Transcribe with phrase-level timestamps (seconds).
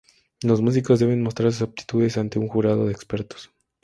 [0.41, 3.51] Los músicos deben mostrar sus aptitudes ante un jurado de expertos.